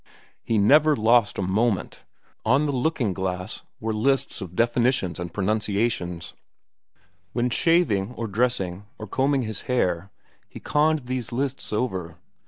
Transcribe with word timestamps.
He 0.43 0.57
never 0.57 0.95
lost 0.95 1.37
a 1.37 1.43
moment. 1.43 2.05
On 2.43 2.65
the 2.65 2.71
looking 2.71 3.13
glass 3.13 3.61
were 3.79 3.93
lists 3.93 4.41
of 4.41 4.55
definitions 4.55 5.19
and 5.19 5.31
pronunciations; 5.31 6.33
when 7.33 7.51
shaving, 7.51 8.13
or 8.13 8.25
dressing, 8.27 8.85
or 8.97 9.05
combing 9.05 9.43
his 9.43 9.61
hair, 9.69 10.09
he 10.49 10.59
conned 10.59 11.05
these 11.05 11.31
lists 11.31 11.71
over. 11.71 12.17